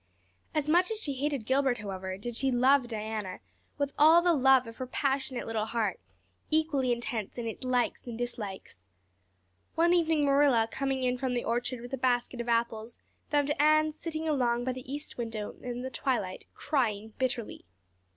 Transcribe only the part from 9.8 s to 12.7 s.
evening Marilla, coming in from the orchard with a basket of